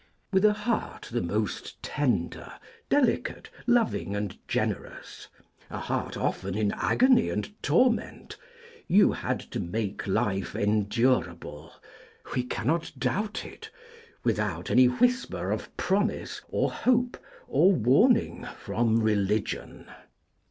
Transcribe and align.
With 0.33 0.45
a 0.45 0.53
heart 0.53 1.09
the 1.11 1.21
most 1.21 1.79
tender, 1.83 2.51
delicate, 2.89 3.51
loving, 3.67 4.15
and 4.15 4.35
generous, 4.47 5.27
a 5.69 5.77
heart 5.77 6.17
often 6.17 6.55
in 6.57 6.71
agony 6.71 7.29
and 7.29 7.47
torment, 7.61 8.35
you 8.87 9.11
had 9.11 9.39
to 9.51 9.59
make 9.59 10.07
life 10.07 10.55
endurable 10.55 11.71
(we 12.35 12.41
cannot 12.43 12.91
doubt 12.97 13.45
it) 13.45 13.69
without 14.23 14.71
any 14.71 14.87
whisper 14.87 15.51
of 15.51 15.77
promise, 15.77 16.41
or 16.49 16.71
hope, 16.71 17.15
or 17.47 17.71
warning 17.71 18.47
from 18.57 19.01
Religion. 19.03 19.85